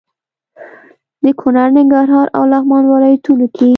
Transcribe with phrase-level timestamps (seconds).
[1.23, 3.69] د کونړ، ننګرهار او لغمان ولايتونو کې